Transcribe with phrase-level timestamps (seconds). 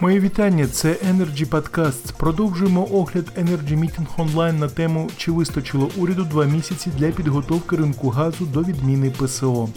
[0.00, 0.66] Мої вітання.
[0.66, 2.12] Це Energy Podcast.
[2.16, 8.08] Продовжуємо огляд Energy Meeting онлайн на тему, чи вистачило уряду два місяці для підготовки ринку
[8.08, 9.68] газу до відміни ПСО.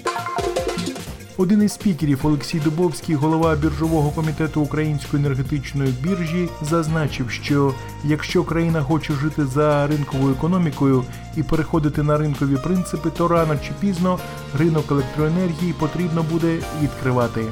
[1.37, 8.81] Один із спікерів Олексій Дубовський, голова біржового комітету Української енергетичної біржі, зазначив, що якщо країна
[8.81, 11.03] хоче жити за ринковою економікою
[11.37, 14.19] і переходити на ринкові принципи, то рано чи пізно
[14.59, 17.45] ринок електроенергії потрібно буде відкривати.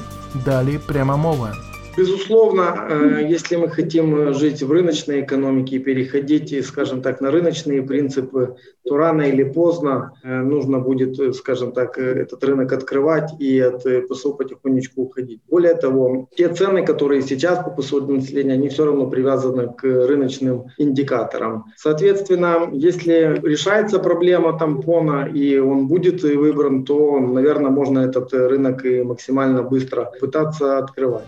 [0.44, 1.69] Далі пряма мова.
[1.96, 7.82] Безусловно, э, если мы хотим жить в рыночной экономике и переходить, скажем так, на рыночные
[7.82, 13.58] принципы, то рано или поздно э, нужно будет, э, скажем так, этот рынок открывать и
[13.58, 15.40] от ПСО потихонечку уходить.
[15.48, 19.82] Более того, те цены, которые сейчас по ПСО для населения, они все равно привязаны к
[19.82, 21.64] рыночным индикаторам.
[21.76, 29.02] Соответственно, если решается проблема тампона и он будет выбран, то, наверное, можно этот рынок и
[29.02, 31.24] максимально быстро пытаться открывать.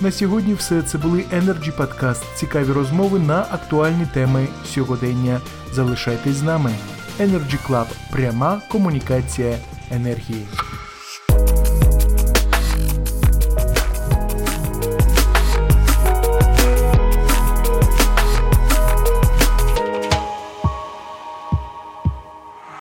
[0.00, 2.22] На сьогодні все це були Energy Podcast.
[2.36, 5.40] Цікаві розмови на актуальні теми сьогодення.
[5.72, 6.74] Залишайтесь з нами.
[7.20, 7.86] Energy Club.
[8.12, 9.58] пряма комунікація
[9.90, 10.46] енергії.